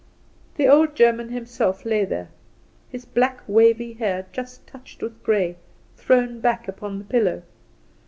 The 0.55 0.67
old 0.67 0.95
German 0.95 1.29
himself 1.29 1.85
lay 1.85 2.05
there, 2.05 2.29
his 2.89 3.05
wavy 3.45 3.93
black 3.93 3.99
hair 3.99 4.25
just 4.31 4.65
touched 4.65 5.03
with 5.03 5.21
grey 5.21 5.57
thrown 5.95 6.39
back 6.39 6.67
upon 6.67 6.97
the 6.97 7.05
pillow. 7.05 7.43